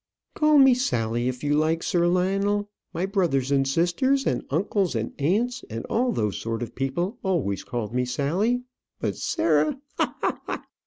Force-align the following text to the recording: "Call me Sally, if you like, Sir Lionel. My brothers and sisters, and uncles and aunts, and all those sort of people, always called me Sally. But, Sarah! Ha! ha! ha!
"Call 0.33 0.57
me 0.57 0.73
Sally, 0.73 1.27
if 1.27 1.43
you 1.43 1.53
like, 1.53 1.83
Sir 1.83 2.07
Lionel. 2.07 2.71
My 2.91 3.05
brothers 3.05 3.51
and 3.51 3.67
sisters, 3.67 4.25
and 4.25 4.43
uncles 4.49 4.95
and 4.95 5.13
aunts, 5.21 5.63
and 5.69 5.85
all 5.91 6.11
those 6.11 6.37
sort 6.39 6.63
of 6.63 6.73
people, 6.73 7.19
always 7.21 7.63
called 7.63 7.93
me 7.93 8.03
Sally. 8.05 8.63
But, 8.99 9.15
Sarah! 9.15 9.79
Ha! 9.99 10.15
ha! 10.19 10.41
ha! 10.47 10.65